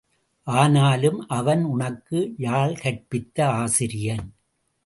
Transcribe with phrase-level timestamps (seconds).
[0.47, 4.25] ஆனாலும் அவன் உனக்கு யாழ் கற்பித்த ஆசிரியன்.